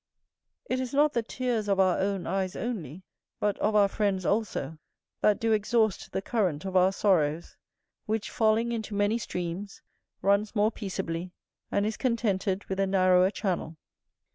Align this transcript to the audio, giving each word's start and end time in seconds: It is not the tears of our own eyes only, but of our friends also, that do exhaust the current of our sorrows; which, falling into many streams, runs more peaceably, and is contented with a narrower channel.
It 0.65 0.79
is 0.79 0.95
not 0.95 1.13
the 1.13 1.21
tears 1.21 1.67
of 1.69 1.79
our 1.79 1.99
own 1.99 2.25
eyes 2.25 2.55
only, 2.55 3.03
but 3.39 3.55
of 3.59 3.75
our 3.75 3.87
friends 3.87 4.25
also, 4.25 4.79
that 5.21 5.39
do 5.39 5.51
exhaust 5.51 6.11
the 6.11 6.23
current 6.23 6.65
of 6.65 6.75
our 6.75 6.91
sorrows; 6.91 7.55
which, 8.07 8.31
falling 8.31 8.71
into 8.71 8.95
many 8.95 9.19
streams, 9.19 9.83
runs 10.23 10.55
more 10.55 10.71
peaceably, 10.71 11.29
and 11.71 11.85
is 11.85 11.97
contented 11.97 12.65
with 12.65 12.79
a 12.79 12.87
narrower 12.87 13.29
channel. 13.29 13.77